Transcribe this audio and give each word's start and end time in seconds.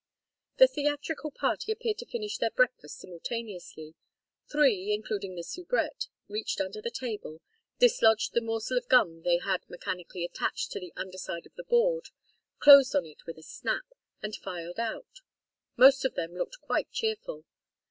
The 0.57 0.65
theatrical 0.67 1.29
party 1.29 1.71
appeared 1.71 1.99
to 1.99 2.07
finish 2.07 2.39
their 2.39 2.49
breakfast 2.49 2.97
simultaneously. 2.97 3.93
Three, 4.51 4.95
including 4.95 5.35
the 5.35 5.43
soubrette, 5.43 6.07
reached 6.27 6.59
under 6.59 6.81
the 6.81 6.89
table, 6.89 7.39
dislodged 7.77 8.33
the 8.33 8.41
morsel 8.41 8.79
of 8.79 8.87
gum 8.87 9.21
they 9.21 9.37
had 9.37 9.69
mechanically 9.69 10.25
attached 10.25 10.71
to 10.71 10.79
the 10.79 10.91
under 10.95 11.19
side 11.19 11.45
of 11.45 11.53
the 11.53 11.63
board, 11.63 12.07
closed 12.57 12.95
on 12.95 13.05
it 13.05 13.27
with 13.27 13.37
a 13.37 13.43
snap, 13.43 13.93
and 14.23 14.35
filed 14.35 14.79
out. 14.79 15.21
Most 15.77 16.03
of 16.03 16.15
them 16.15 16.33
looked 16.33 16.61
quite 16.61 16.89
cheerful. 16.91 17.45